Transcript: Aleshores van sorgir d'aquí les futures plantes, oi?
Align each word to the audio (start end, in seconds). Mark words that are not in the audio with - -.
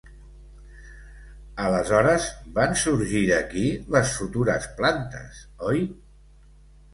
Aleshores 1.65 2.25
van 2.55 2.73
sorgir 2.85 3.21
d'aquí 3.33 3.67
les 3.97 4.15
futures 4.23 4.67
plantes, 4.81 5.45
oi? 5.69 5.85